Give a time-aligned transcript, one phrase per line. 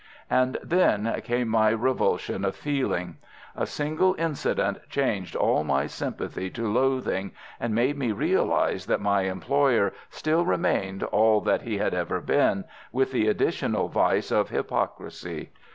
[0.31, 3.17] And then came my revulsion of feeling.
[3.55, 9.25] A single incident changed all my sympathy to loathing, and made me realize that my
[9.25, 15.51] employer still remained all that he had ever been, with the additional vice of hypocrisy.